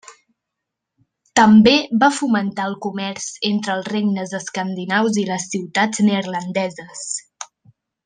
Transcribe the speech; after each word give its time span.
També 1.39 1.73
va 2.05 2.09
fomentar 2.21 2.65
el 2.71 2.73
comerç 2.87 3.29
entre 3.51 3.75
els 3.77 3.93
regnes 3.93 4.35
escandinaus 4.41 5.23
i 5.25 5.29
les 5.33 5.49
ciutats 5.55 6.07
neerlandeses. 6.11 7.09